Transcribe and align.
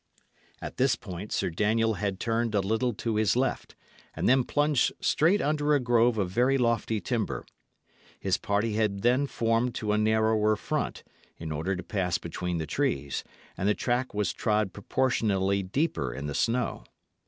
At 0.63 0.77
this 0.77 0.95
point 0.95 1.31
Sir 1.31 1.51
Daniel 1.51 1.93
had 1.93 2.19
turned 2.19 2.55
a 2.55 2.59
little 2.59 2.91
to 2.95 3.17
his 3.17 3.35
left, 3.35 3.75
and 4.15 4.27
then 4.27 4.43
plunged 4.43 4.91
straight 4.99 5.41
under 5.43 5.75
a 5.75 5.79
grove 5.79 6.17
of 6.17 6.31
very 6.31 6.57
lofty 6.57 6.99
timber. 6.99 7.45
His 8.19 8.39
party 8.39 8.73
had 8.73 9.03
then 9.03 9.27
formed 9.27 9.75
to 9.75 9.91
a 9.91 9.99
narrower 9.99 10.55
front, 10.55 11.03
in 11.37 11.51
order 11.51 11.75
to 11.75 11.83
pass 11.83 12.17
between 12.17 12.57
the 12.57 12.65
trees, 12.65 13.23
and 13.55 13.69
the 13.69 13.75
track 13.75 14.11
was 14.11 14.33
trod 14.33 14.73
proportionally 14.73 15.61
deeper 15.61 16.11
in 16.11 16.25
the 16.25 16.33
snow. 16.33 16.83